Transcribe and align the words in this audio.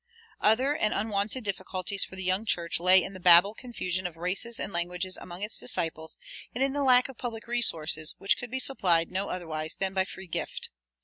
Other 0.39 0.75
and 0.75 0.95
unwonted 0.95 1.43
difficulties 1.43 2.03
for 2.03 2.15
the 2.15 2.23
young 2.23 2.43
church 2.43 2.79
lay 2.79 3.03
in 3.03 3.13
the 3.13 3.19
Babel 3.19 3.53
confusion 3.53 4.07
of 4.07 4.17
races 4.17 4.59
and 4.59 4.73
languages 4.73 5.15
among 5.15 5.43
its 5.43 5.59
disciples, 5.59 6.17
and 6.55 6.63
in 6.63 6.73
the 6.73 6.81
lack 6.83 7.07
of 7.07 7.19
public 7.19 7.45
resources, 7.45 8.15
which 8.17 8.39
could 8.39 8.49
be 8.49 8.57
supplied 8.57 9.11
no 9.11 9.29
otherwise 9.29 9.75
than 9.75 9.93
by 9.93 10.05
free 10.05 10.25
gift. 10.25 10.69